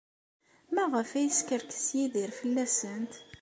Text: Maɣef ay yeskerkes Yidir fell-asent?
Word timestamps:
Maɣef 0.73 1.09
ay 1.13 1.23
yeskerkes 1.27 1.85
Yidir 1.97 2.31
fell-asent? 2.39 3.13